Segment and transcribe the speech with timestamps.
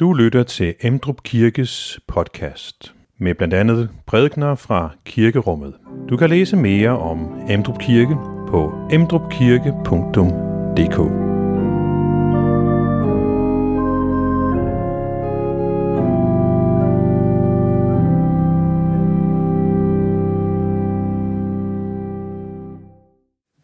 [0.00, 5.74] Du lytter til Emdrup Kirkes podcast med blandt andet prædikner fra kirkerummet.
[6.08, 8.14] Du kan læse mere om Emdrup Kirke
[8.48, 10.98] på emdrupkirke.dk.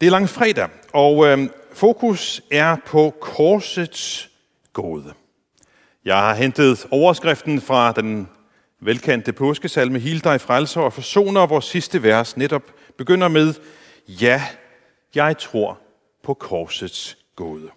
[0.00, 1.38] Det er langfredag, og øh,
[1.72, 4.30] fokus er på korsets
[4.72, 5.23] gåde.
[6.04, 8.28] Jeg har hentet overskriften fra den
[8.80, 12.62] velkendte påskesalme Hil dig frelser og forsoner, hvor sidste vers netop
[12.98, 13.54] begynder med
[14.08, 14.42] Ja,
[15.14, 15.78] jeg tror
[16.24, 17.70] på korsets gåde.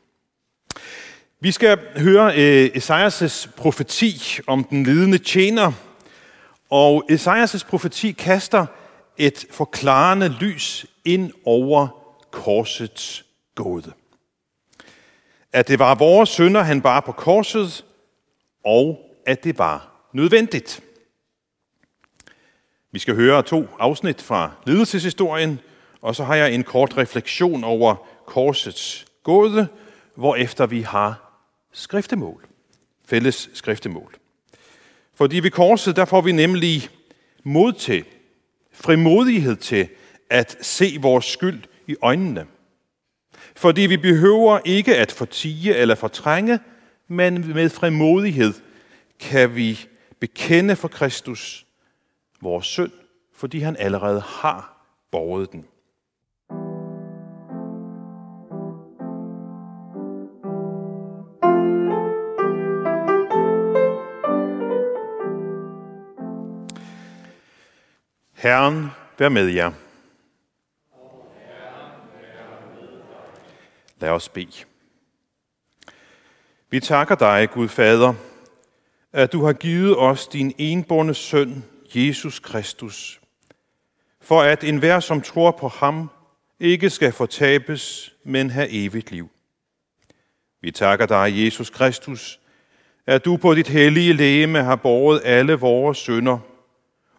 [1.40, 5.72] Vi skal høre uh, Esajas' profeti om den lidende tjener,
[6.70, 8.66] og Esajas' profeti kaster
[9.18, 11.88] et forklarende lys ind over
[12.32, 13.94] korsets gåde.
[15.54, 17.84] At det var vores sønder, han bar på korset,
[18.68, 20.84] og at det var nødvendigt.
[22.92, 25.60] Vi skal høre to afsnit fra lidelseshistorien,
[26.02, 29.68] og så har jeg en kort refleksion over korsets gåde,
[30.38, 31.40] efter vi har
[31.72, 32.46] skriftemål.
[33.06, 34.16] Fælles skriftemål.
[35.16, 36.90] Fordi ved korset, der får vi nemlig
[37.44, 38.06] mod til,
[38.74, 39.88] frimodighed til
[40.30, 42.46] at se vores skyld i øjnene.
[43.56, 46.60] Fordi vi behøver ikke at fortige eller fortrænge,
[47.08, 48.54] men med frimodighed
[49.20, 49.80] kan vi
[50.20, 51.68] bekende for Kristus
[52.42, 52.92] vores synd,
[53.34, 55.66] fordi han allerede har borget den.
[68.34, 69.72] Herren, vær med jer.
[74.00, 74.66] Lad os bede.
[76.70, 78.14] Vi takker dig, Gud Fader,
[79.14, 83.22] at du har givet os din enborne søn, Jesus Kristus,
[84.22, 86.10] for at enhver, som tror på ham,
[86.60, 89.30] ikke skal fortabes, men have evigt liv.
[90.62, 92.40] Vi takker dig, Jesus Kristus,
[93.06, 96.40] at du på dit hellige lægeme har båret alle vores synder,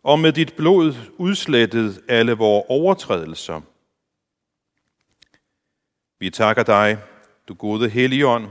[0.02, 3.60] og med dit blod udslettet alle vores overtrædelser.
[6.18, 6.98] Vi takker dig,
[7.48, 8.46] du gode Helligånd,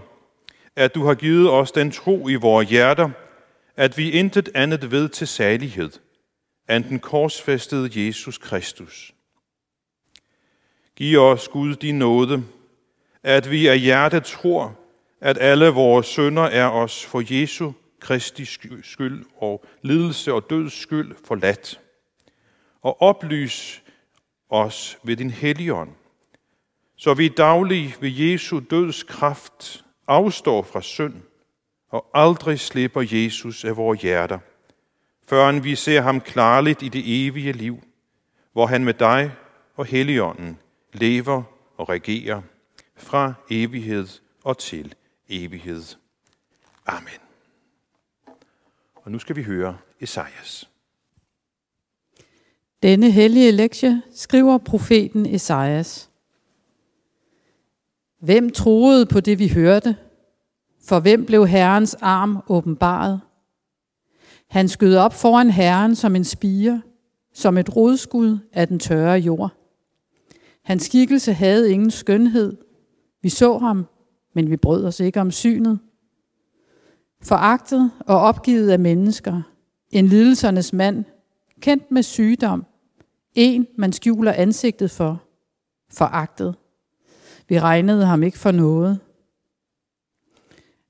[0.75, 3.09] at du har givet os den tro i vores hjerter,
[3.77, 5.91] at vi intet andet ved til salighed,
[6.69, 9.13] end den korsfæstede Jesus Kristus.
[10.95, 12.43] Giv os, Gud, din nåde,
[13.23, 14.79] at vi af hjertet tror,
[15.21, 18.45] at alle vores sønder er os for Jesu Kristi
[18.83, 21.79] skyld og lidelse og døds skyld forladt.
[22.81, 23.83] Og oplys
[24.49, 25.89] os ved din helligånd,
[26.95, 31.13] så vi daglig ved Jesu døds kraft afstår fra synd
[31.89, 34.39] og aldrig slipper Jesus af vores hjerter,
[35.27, 37.83] før vi ser ham klarligt i det evige liv,
[38.53, 39.31] hvor han med dig
[39.75, 40.59] og Helligånden
[40.93, 41.43] lever
[41.77, 42.41] og regerer
[42.95, 44.07] fra evighed
[44.43, 44.95] og til
[45.29, 45.83] evighed.
[46.85, 47.19] Amen.
[48.95, 50.69] Og nu skal vi høre Esajas.
[52.83, 56.09] Denne hellige lektie skriver profeten Esajas.
[58.19, 59.95] Hvem troede på det, vi hørte?
[60.87, 63.21] For hvem blev Herrens arm åbenbaret?
[64.49, 66.81] Han skød op foran Herren som en spire,
[67.33, 69.51] som et rodskud af den tørre jord.
[70.63, 72.57] Hans skikkelse havde ingen skønhed.
[73.21, 73.85] Vi så ham,
[74.35, 75.79] men vi brød os ikke om synet.
[77.21, 79.41] Foragtet og opgivet af mennesker,
[79.91, 81.05] en lidelsernes mand,
[81.61, 82.65] kendt med sygdom,
[83.33, 85.23] en man skjuler ansigtet for,
[85.91, 86.55] foragtet.
[87.49, 88.99] Vi regnede ham ikke for noget.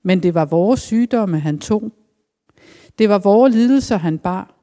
[0.07, 1.91] Men det var vores sygdomme, han tog.
[2.97, 4.55] Det var vores lidelser, han bar.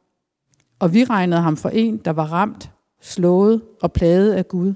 [0.79, 4.75] Og vi regnede ham for en, der var ramt, slået og plaget af Gud.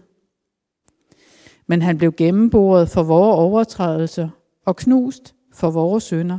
[1.66, 4.28] Men han blev gennemboret for vores overtrædelser
[4.66, 6.38] og knust for vores synder.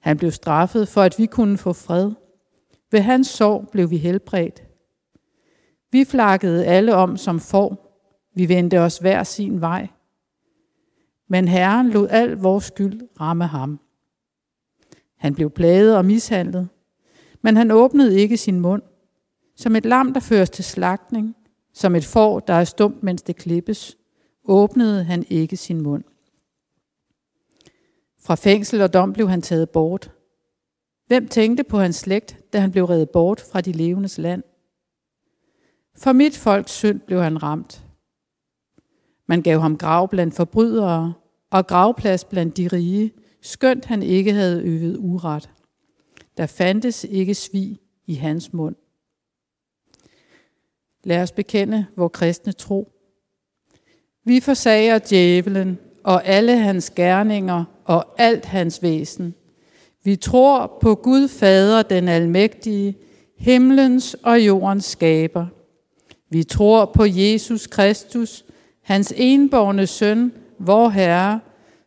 [0.00, 2.12] Han blev straffet for, at vi kunne få fred.
[2.90, 4.62] Ved hans sorg blev vi helbredt.
[5.92, 8.00] Vi flakkede alle om som får.
[8.34, 9.88] Vi vendte os hver sin vej.
[11.28, 13.80] Men Herren lod al vores skyld ramme ham.
[15.16, 16.68] Han blev plaget og mishandlet,
[17.42, 18.82] men han åbnede ikke sin mund.
[19.56, 21.36] Som et lam, der føres til slagtning,
[21.72, 23.96] som et får, der er stumt, mens det klippes,
[24.44, 26.04] åbnede han ikke sin mund.
[28.20, 30.12] Fra fængsel og dom blev han taget bort.
[31.06, 34.42] Hvem tænkte på hans slægt, da han blev reddet bort fra de levendes land?
[35.96, 37.85] For mit folks synd blev han ramt.
[39.26, 41.14] Man gav ham grav blandt forbrydere
[41.50, 43.12] og gravplads blandt de rige,
[43.42, 45.50] skønt han ikke havde øvet uret.
[46.36, 48.76] Der fandtes ikke svig i hans mund.
[51.04, 52.92] Lad os bekende vor kristne tro.
[54.24, 59.34] Vi forsager djævelen og alle hans gerninger og alt hans væsen.
[60.04, 62.96] Vi tror på Gud Fader, den almægtige,
[63.38, 65.46] himlens og jordens skaber.
[66.30, 68.44] Vi tror på Jesus Kristus,
[68.86, 71.40] hans enborne søn, vor Herre,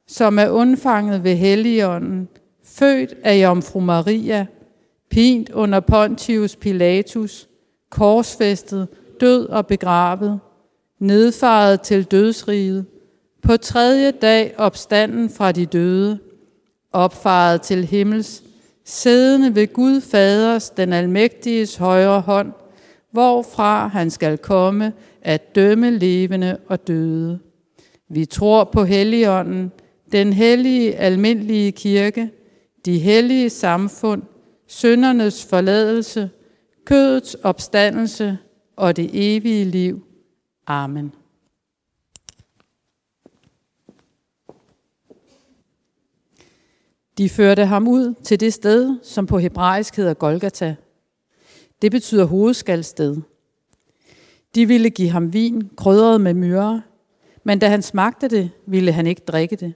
[0.08, 2.28] som er undfanget ved Helligånden,
[2.64, 4.46] født af Jomfru Maria,
[5.10, 7.48] pint under Pontius Pilatus,
[7.90, 8.88] korsfæstet,
[9.20, 10.40] død og begravet,
[11.00, 12.86] nedfaret til dødsriget,
[13.44, 16.20] på tredje dag opstanden fra de døde,
[16.94, 18.44] opfaret til himmels,
[18.86, 22.54] siddende ved Gud Faders, den almægtiges højre hånd,
[23.12, 27.40] hvorfra han skal komme at dømme levende og døde.
[28.10, 29.72] Vi tror på Helligånden,
[30.12, 32.32] den hellige almindelige kirke,
[32.86, 34.24] de hellige samfund,
[34.68, 36.30] søndernes forladelse,
[36.86, 38.38] kødets opstandelse
[38.76, 40.06] og det evige liv.
[40.68, 41.14] Amen.
[47.18, 50.76] De førte ham ud til det sted, som på hebraisk hedder Golgata.
[51.82, 53.18] Det betyder hovedskalsted.
[54.56, 56.82] De ville give ham vin, krydret med myre,
[57.44, 59.74] men da han smagte det, ville han ikke drikke det.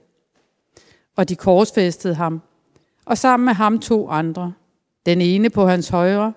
[1.16, 2.42] Og de korsfæstede ham,
[3.04, 4.52] og sammen med ham to andre,
[5.06, 6.32] den ene på hans højre,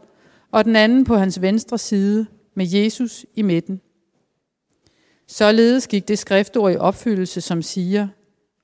[0.52, 2.26] og den anden på hans venstre side,
[2.56, 3.82] med Jesus i midten.
[5.28, 8.08] Således gik det skriftord i opfyldelse, som siger,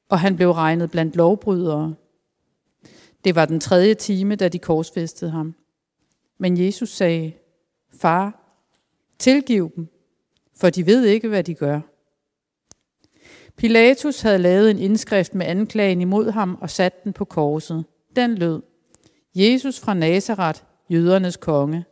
[0.09, 1.95] og han blev regnet blandt lovbrydere.
[3.23, 5.55] Det var den tredje time, da de korsfæstede ham.
[6.39, 7.33] Men Jesus sagde,
[7.99, 8.39] Far,
[9.19, 9.87] tilgiv dem,
[10.55, 11.81] for de ved ikke, hvad de gør.
[13.57, 17.85] Pilatus havde lavet en indskrift med anklagen imod ham og sat den på korset.
[18.15, 18.61] Den lød,
[19.35, 20.59] Jesus fra Nazareth,
[20.89, 21.85] jødernes konge.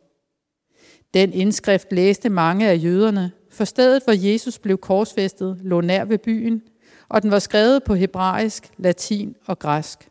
[1.13, 6.17] Den indskrift læste mange af jøderne, for stedet, hvor Jesus blev korsfæstet, lå nær ved
[6.17, 6.61] byen,
[7.09, 10.10] og den var skrevet på hebraisk, latin og græsk.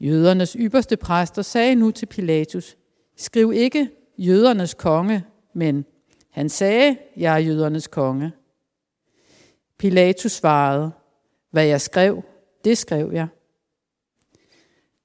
[0.00, 2.76] Jødernes ypperste præster sagde nu til Pilatus,
[3.16, 5.24] skriv ikke jødernes konge,
[5.54, 5.84] men
[6.30, 8.32] han sagde, jeg er jødernes konge.
[9.78, 10.90] Pilatus svarede,
[11.50, 12.22] hvad jeg skrev,
[12.64, 13.28] det skrev jeg.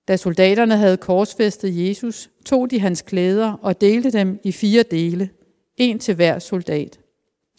[0.07, 5.29] Da soldaterne havde korsfæstet Jesus, tog de hans klæder og delte dem i fire dele,
[5.77, 6.99] en til hver soldat.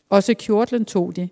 [0.09, 1.29] Også kjortlen tog de,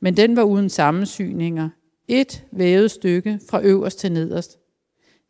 [0.00, 1.68] men den var uden sammensyninger,
[2.08, 4.58] et vævet stykke fra øverst til nederst.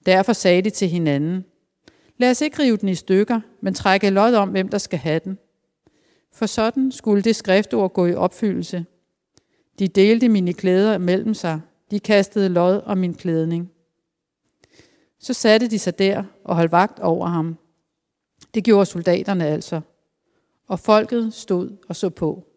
[0.07, 1.45] Derfor sagde de til hinanden,
[2.19, 5.21] lad os ikke rive den i stykker, men trække lod om, hvem der skal have
[5.25, 5.39] den.
[6.33, 8.87] For sådan skulle det skriftord gå i opfyldelse.
[9.79, 11.61] De delte mine klæder mellem sig,
[11.91, 13.71] de kastede lod om min klædning.
[15.19, 17.59] Så satte de sig der og holdt vagt over ham.
[18.55, 19.81] Det gjorde soldaterne altså.
[20.69, 22.48] Og folket stod og så på.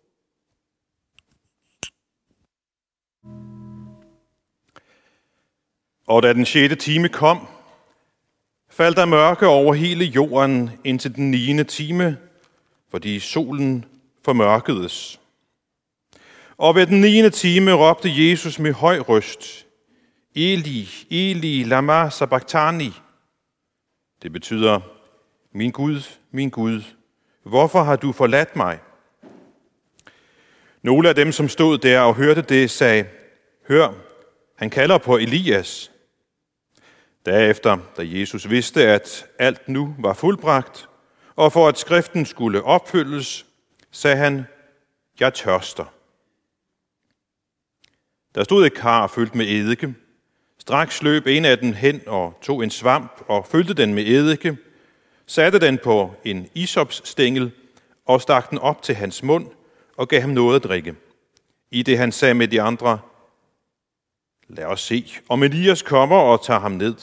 [6.12, 7.48] Og da den sjette time kom,
[8.70, 12.18] faldt der mørke over hele jorden indtil den niende time,
[12.90, 13.86] fordi solen
[14.26, 15.20] formørkedes.
[16.58, 19.66] Og ved den niende time råbte Jesus med høj røst,
[20.36, 22.92] Eli, Eli, lama sabachthani.
[24.22, 24.80] Det betyder,
[25.54, 26.02] min Gud,
[26.32, 26.82] min Gud,
[27.44, 28.80] hvorfor har du forladt mig?
[30.82, 33.06] Nogle af dem, som stod der og hørte det, sagde,
[33.68, 33.94] hør,
[34.58, 35.91] han kalder på Elias.
[37.26, 40.90] Derefter, da Jesus vidste, at alt nu var fuldbragt,
[41.36, 43.46] og for at skriften skulle opfyldes,
[43.92, 44.46] sagde han,
[45.20, 45.86] jeg tørster.
[48.36, 49.96] Der stod et kar fyldt med eddike,
[50.62, 54.58] Straks løb en af dem hen og tog en svamp og fyldte den med eddike,
[55.28, 57.52] satte den på en isopsstængel
[58.06, 59.48] og stak den op til hans mund
[59.98, 60.96] og gav ham noget at drikke.
[61.72, 63.00] I det han sagde med de andre,
[64.56, 66.96] lad os se, om Elias kommer og tager ham ned.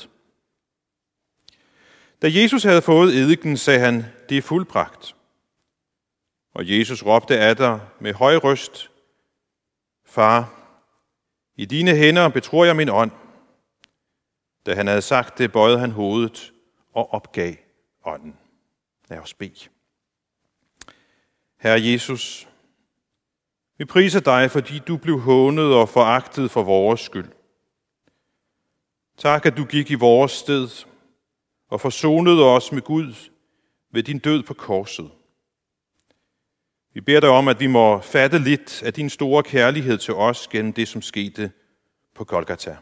[2.23, 5.15] Da Jesus havde fået eddiken, sagde han, det er fuldbragt.
[6.55, 8.91] Og Jesus råbte af dig med høj røst,
[10.05, 10.55] Far,
[11.57, 13.11] i dine hænder betror jeg min ånd.
[14.67, 16.53] Da han havde sagt det, bøjede han hovedet
[16.93, 17.55] og opgav
[18.05, 18.37] ånden.
[19.09, 19.69] Lad os bede.
[21.61, 22.49] Herre Jesus,
[23.79, 27.33] vi priser dig, fordi du blev hånet og foragtet for vores skyld.
[29.19, 30.69] Tak, at du gik i vores sted
[31.69, 33.15] og forsonede os med Gud
[33.91, 35.11] ved din død på korset.
[36.93, 40.49] Vi beder dig om, at vi må fatte lidt af din store kærlighed til os
[40.49, 41.53] gennem det, som skete
[42.15, 42.77] på Golgata.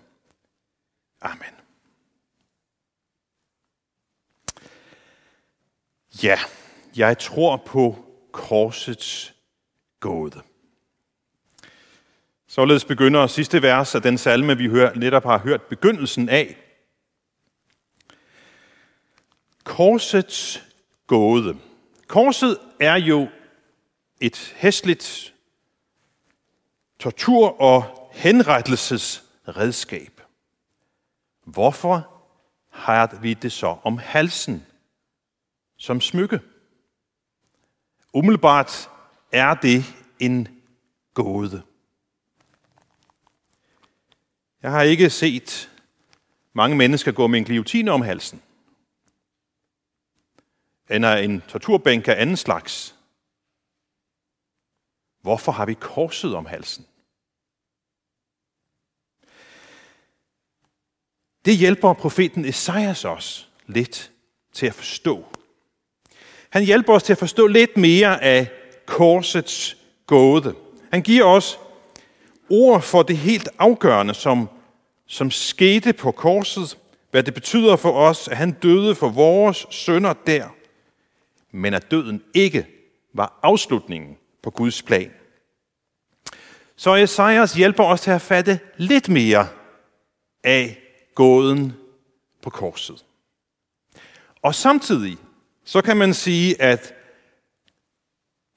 [1.20, 1.54] Amen.
[6.22, 6.38] Ja,
[6.96, 7.96] jeg tror på
[8.32, 9.34] korsets
[10.00, 10.42] gåde.
[12.48, 16.56] Således begynder sidste vers af den salme, vi hør, netop har hørt begyndelsen af.
[19.64, 20.64] Korsets
[21.06, 21.58] gåde.
[22.06, 23.28] Korset er jo
[24.20, 25.34] et hæsligt
[26.98, 30.20] tortur- og henrettelsesredskab.
[31.44, 32.22] Hvorfor
[32.70, 34.66] har vi det så om halsen
[35.76, 36.40] som smykke?
[38.14, 38.90] Umiddelbart
[39.32, 39.84] er det
[40.18, 40.48] en
[41.14, 41.62] gåde.
[44.62, 45.70] Jeg har ikke set
[46.52, 48.42] mange mennesker gå med en guillotine om halsen.
[50.88, 52.94] Eller en torturbænk af anden slags.
[55.20, 56.86] Hvorfor har vi korset om halsen?
[61.44, 64.12] Det hjælper profeten Esajas os lidt
[64.52, 65.24] til at forstå.
[66.50, 68.50] Han hjælper os til at forstå lidt mere af
[68.86, 70.54] korsets gåde.
[70.92, 71.58] Han giver os
[72.50, 74.48] ord for det helt afgørende, som,
[75.06, 76.78] som skete på korset,
[77.10, 80.48] hvad det betyder for os, at han døde for vores sønder der,
[81.50, 82.66] men at døden ikke
[83.14, 85.10] var afslutningen på Guds plan.
[86.76, 89.48] Så Esajas hjælper os til at fatte lidt mere
[90.44, 90.78] af
[91.14, 91.72] gåden
[92.42, 93.04] på korset.
[94.42, 95.16] Og samtidig
[95.64, 96.94] så kan man sige, at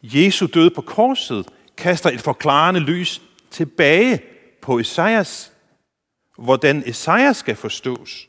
[0.01, 4.23] Jesu død på korset kaster et forklarende lys tilbage
[4.61, 5.51] på Esajas,
[6.37, 8.27] hvordan Esajas skal forstås.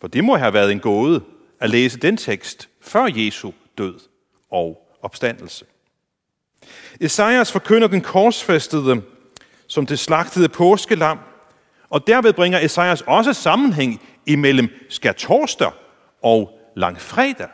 [0.00, 1.24] For det må have været en gåde
[1.60, 4.00] at læse den tekst før Jesu død
[4.50, 5.64] og opstandelse.
[7.00, 9.02] Esajas forkynder den korsfæstede
[9.66, 11.18] som det slagtede påskelam,
[11.90, 15.72] og derved bringer Esajas også sammenhæng imellem skærtorsdag
[16.22, 17.48] og langfredag.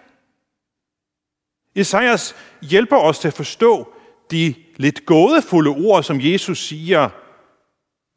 [1.74, 3.94] Esajas hjælper os til at forstå
[4.30, 7.08] de lidt gådefulde ord, som Jesus siger,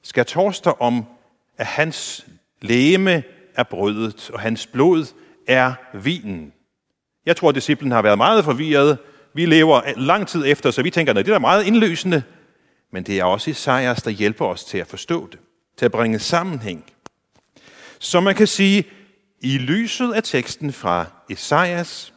[0.04, 1.06] skal torster om,
[1.58, 2.26] at hans
[2.62, 3.24] læme
[3.56, 5.06] er brødet, og hans blod
[5.48, 6.54] er vinen.
[7.26, 8.98] Jeg tror, at disciplen har været meget forvirret.
[9.34, 12.24] Vi lever lang tid efter, så vi tænker, at det er meget indløsende.
[12.92, 15.40] Men det er også Esajas, der hjælper os til at forstå det,
[15.78, 16.86] til at bringe sammenhæng.
[18.00, 18.84] Så man kan sige,
[19.42, 22.14] i lyset af teksten fra Esajas,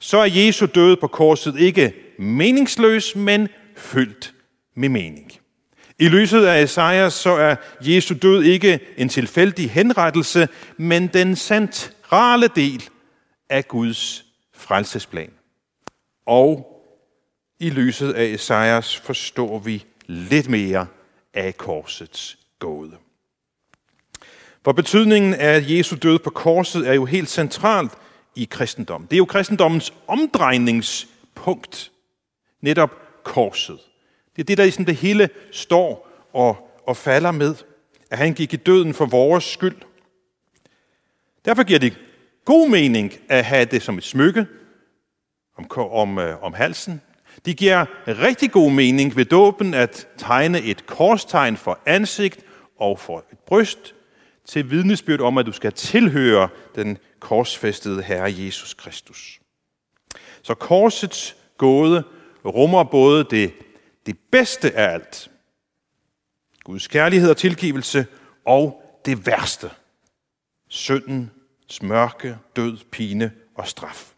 [0.00, 4.34] så er Jesu død på korset ikke meningsløs, men fyldt
[4.74, 5.32] med mening.
[5.98, 12.48] I lyset af Esajas, så er Jesu død ikke en tilfældig henrettelse, men den centrale
[12.48, 12.88] del
[13.50, 15.30] af Guds frelsesplan.
[16.26, 16.82] Og
[17.60, 20.86] i lyset af Esajas forstår vi lidt mere
[21.34, 22.96] af korsets gåde.
[24.64, 27.92] For betydningen af Jesu død på korset er jo helt centralt
[28.34, 29.06] i kristendommen.
[29.10, 31.92] Det er jo kristendommens omdrejningspunkt,
[32.60, 32.90] netop
[33.22, 33.78] korset.
[34.36, 37.54] Det er det, der i sådan det hele står og, og falder med,
[38.10, 39.76] at han gik i døden for vores skyld.
[41.44, 41.98] Derfor giver det
[42.44, 44.46] god mening at have det som et smykke
[45.56, 47.00] om, om, øh, om halsen.
[47.44, 52.44] Det giver rigtig god mening ved dåben at tegne et korstegn for ansigt
[52.78, 53.94] og for et bryst,
[54.44, 59.40] til vidnesbyrd om, at du skal tilhøre den korsfæstede Herre Jesus Kristus.
[60.42, 62.04] Så korsets gåde
[62.46, 63.52] rummer både det,
[64.06, 65.30] det bedste af alt,
[66.64, 68.06] Guds kærlighed og tilgivelse,
[68.44, 69.70] og det værste,
[70.68, 71.30] synden,
[71.82, 74.12] mørke, død, pine og straf.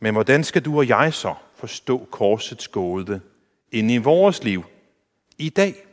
[0.00, 3.20] Men hvordan skal du og jeg så forstå korsets gåde
[3.72, 4.64] ind i vores liv
[5.38, 5.86] i dag?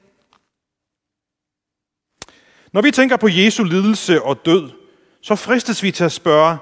[2.71, 4.71] Når vi tænker på Jesu lidelse og død,
[5.21, 6.57] så fristes vi til at spørge,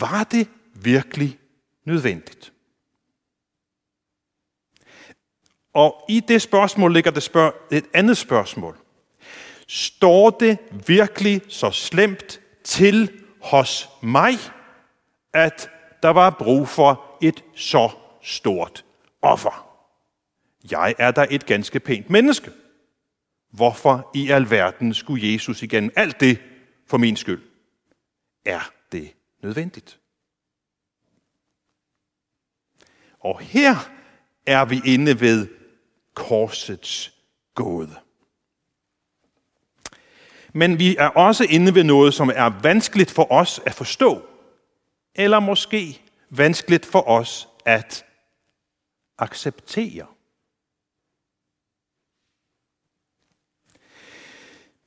[0.00, 1.38] var det virkelig
[1.84, 2.52] nødvendigt?
[5.72, 8.76] Og i det spørgsmål ligger det spørg- et andet spørgsmål.
[9.68, 14.34] Står det virkelig så slemt til hos mig,
[15.32, 15.70] at
[16.02, 17.90] der var brug for et så
[18.22, 18.84] stort
[19.22, 19.66] offer?
[20.70, 22.50] Jeg er da et ganske pænt menneske.
[23.50, 26.38] Hvorfor i alverden skulle Jesus igen alt det
[26.86, 27.42] for min skyld?
[28.44, 30.00] Er det nødvendigt?
[33.20, 33.74] Og her
[34.46, 35.59] er vi inde ved
[36.14, 37.12] korsets
[37.54, 37.96] gåde.
[40.52, 44.22] Men vi er også inde ved noget, som er vanskeligt for os at forstå,
[45.14, 48.04] eller måske vanskeligt for os at
[49.18, 50.06] acceptere.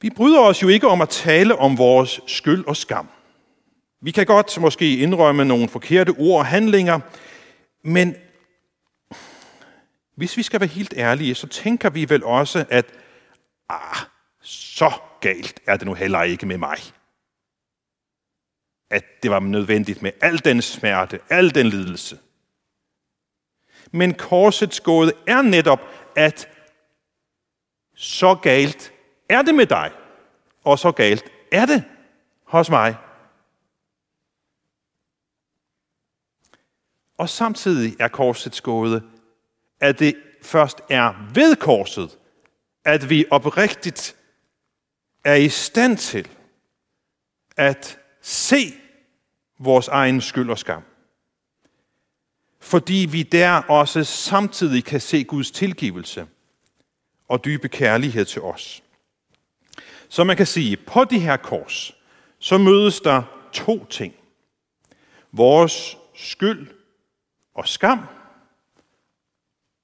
[0.01, 3.09] Vi bryder os jo ikke om at tale om vores skyld og skam.
[4.01, 6.99] Vi kan godt måske indrømme nogle forkerte ord og handlinger,
[7.83, 8.15] men
[10.15, 12.85] hvis vi skal være helt ærlige, så tænker vi vel også, at
[13.69, 13.97] ah,
[14.41, 14.91] så
[15.21, 16.77] galt er det nu heller ikke med mig.
[18.89, 22.19] At det var nødvendigt med al den smerte, al den lidelse.
[23.91, 25.79] Men korsets gåde er netop,
[26.15, 26.49] at
[27.95, 28.93] så galt
[29.29, 29.91] er det med dig,
[30.63, 31.83] og så galt er det
[32.43, 32.95] hos mig.
[37.17, 39.03] Og samtidig er korsets gåde,
[39.83, 42.17] at det først er ved korset,
[42.85, 44.15] at vi oprigtigt
[45.23, 46.27] er i stand til
[47.57, 48.73] at se
[49.59, 50.83] vores egen skyld og skam.
[52.59, 56.27] Fordi vi der også samtidig kan se Guds tilgivelse
[57.27, 58.83] og dybe kærlighed til os.
[60.09, 61.95] Så man kan sige, på det her kors,
[62.39, 63.23] så mødes der
[63.53, 64.15] to ting.
[65.31, 66.67] Vores skyld
[67.53, 67.99] og skam,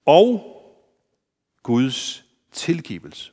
[0.09, 0.61] og
[1.63, 3.31] Guds tilgivelse.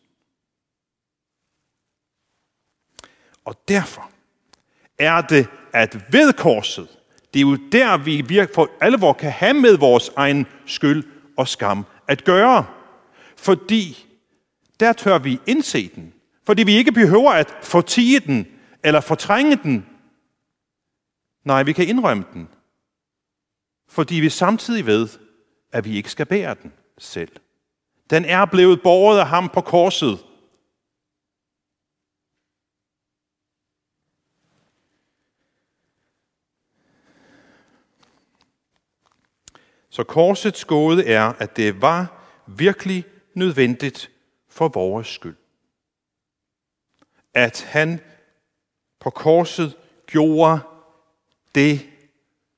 [3.44, 4.10] Og derfor
[4.98, 6.88] er det, at ved korset,
[7.34, 11.04] det er jo der, vi virker for alvor kan have med vores egen skyld
[11.36, 12.66] og skam at gøre.
[13.36, 14.06] Fordi
[14.80, 16.14] der tør vi indse den.
[16.46, 18.46] Fordi vi ikke behøver at fortige den
[18.84, 19.86] eller fortrænge den.
[21.44, 22.48] Nej, vi kan indrømme den.
[23.88, 25.08] Fordi vi samtidig ved,
[25.72, 27.36] at vi ikke skal bære den selv.
[28.10, 30.18] Den er blevet båret af ham på korset.
[39.90, 43.04] Så korsets gåde er, at det var virkelig
[43.34, 44.10] nødvendigt
[44.48, 45.36] for vores skyld.
[47.34, 48.00] At han
[49.00, 50.60] på korset gjorde
[51.54, 51.90] det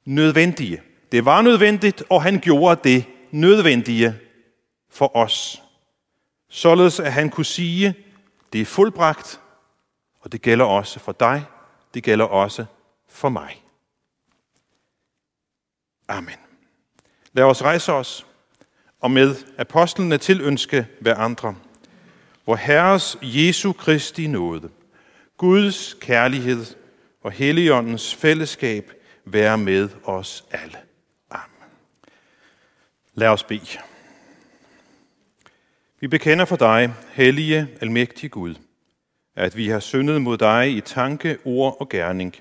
[0.05, 0.83] nødvendige.
[1.13, 4.15] Det var nødvendigt, og han gjorde det nødvendige
[4.91, 5.63] for os.
[6.49, 7.95] Således at han kunne sige,
[8.53, 9.41] det er fuldbragt,
[10.21, 11.45] og det gælder også for dig,
[11.95, 12.65] det gælder også
[13.09, 13.63] for mig.
[16.09, 16.37] Amen.
[17.33, 18.27] Lad os rejse os
[19.01, 21.57] og med apostlene tilønske hver andre.
[22.45, 24.71] Hvor Herres Jesu Kristi nåde,
[25.37, 26.65] Guds kærlighed
[27.23, 28.93] og Helligåndens fællesskab
[29.25, 30.79] være med os alle.
[33.19, 33.79] Lad os bede.
[36.01, 38.55] Vi bekender for dig, hellige, almægtige Gud,
[39.37, 42.37] at vi har syndet mod dig i tanke, ord og gerning,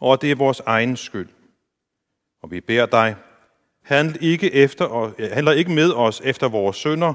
[0.00, 1.28] og at det er vores egen skyld.
[2.42, 3.16] Og vi beder dig,
[3.82, 7.14] handl ikke, efter, handler ikke med os efter vores synder,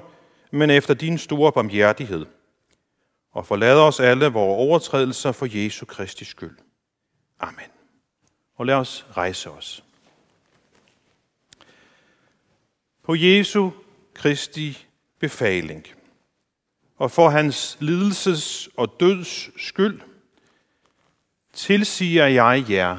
[0.51, 2.25] men efter din store barmhjertighed.
[3.31, 6.57] Og forlad os alle vores overtrædelser for Jesu Kristi skyld.
[7.39, 7.71] Amen.
[8.55, 9.83] Og lad os rejse os.
[13.07, 13.71] På Jesu
[14.13, 14.87] Kristi
[15.19, 15.87] befaling,
[16.97, 20.01] og for hans lidelses og døds skyld,
[21.53, 22.97] tilsiger jeg jer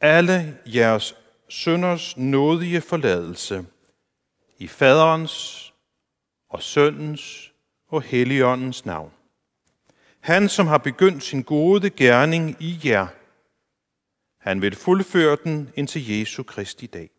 [0.00, 1.16] alle jeres
[1.48, 3.66] sønders nådige forladelse
[4.58, 5.72] i faderens
[6.48, 7.52] og søndens
[7.88, 9.12] og helligåndens navn.
[10.20, 13.06] Han, som har begyndt sin gode gerning i jer,
[14.38, 17.10] han vil fuldføre den indtil Jesu Kristi dag.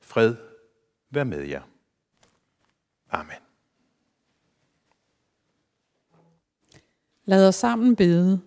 [0.00, 0.36] Fred
[1.10, 1.62] være med jer.
[3.10, 3.36] Amen.
[7.24, 8.40] Lad os sammen bede.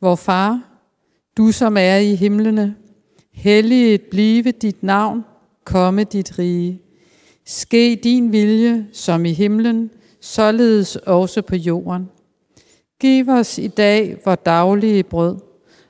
[0.00, 0.62] Vor far,
[1.36, 2.76] du som er i himlene,
[3.32, 5.24] helliget blive dit navn,
[5.64, 6.82] komme dit rige.
[7.44, 9.90] Ske din vilje, som i himlen,
[10.20, 12.10] således også på jorden.
[13.00, 15.36] Giv os i dag vor daglige brød,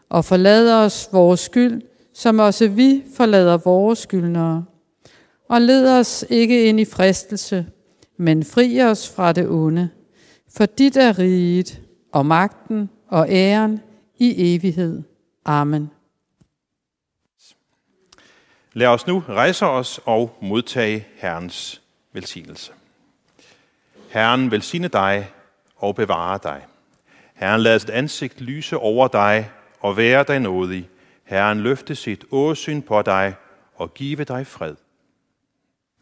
[0.08, 1.82] og forlad os vores skyld,
[2.14, 4.64] som også vi forlader vores skyldnere
[5.48, 7.66] og led os ikke ind i fristelse,
[8.16, 9.90] men fri os fra det onde.
[10.56, 11.80] For dit er riget,
[12.12, 13.80] og magten og æren
[14.18, 15.02] i evighed.
[15.44, 15.90] Amen.
[18.72, 22.72] Lad os nu rejse os og modtage Herrens velsignelse.
[24.10, 25.30] Herren velsigne dig
[25.76, 26.66] og bevare dig.
[27.34, 30.88] Herren lader sit ansigt lyse over dig og være dig nådig.
[31.24, 33.34] Herren løfte sit åsyn på dig
[33.74, 34.74] og give dig fred.